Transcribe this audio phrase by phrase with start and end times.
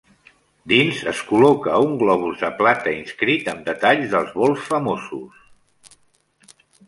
[0.71, 5.45] Dins es col·loca un globus de plata inscrit amb detalls dels vols famosos.